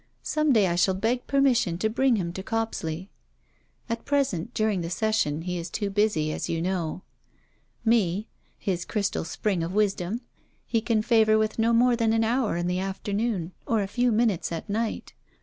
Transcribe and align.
Some 0.23 0.51
day 0.51 0.65
I 0.65 0.73
shall 0.73 0.95
beg 0.95 1.27
permission 1.27 1.77
to 1.77 1.87
bring 1.87 2.15
him 2.15 2.33
to 2.33 2.41
Copsley. 2.41 3.11
At 3.87 4.03
present, 4.03 4.51
during 4.55 4.81
the 4.81 4.89
Session, 4.89 5.43
he 5.43 5.59
is 5.59 5.69
too 5.69 5.91
busy, 5.91 6.33
as 6.33 6.49
you 6.49 6.59
know. 6.59 7.03
Me 7.85 8.27
his 8.57 8.83
"crystal 8.83 9.23
spring 9.23 9.61
of 9.61 9.75
wisdom" 9.75 10.21
he 10.65 10.81
can 10.81 11.03
favour 11.03 11.37
with 11.37 11.59
no 11.59 11.71
more 11.71 11.95
than 11.95 12.13
an 12.13 12.23
hour 12.23 12.57
in 12.57 12.65
the 12.65 12.79
afternoon, 12.79 13.51
or 13.67 13.83
a 13.83 13.87
few 13.87 14.11
minutes 14.11 14.51
at 14.51 14.67
night. 14.67 15.13